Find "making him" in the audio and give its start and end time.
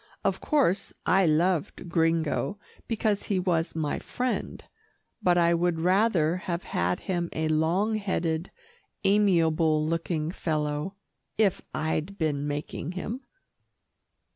12.47-13.21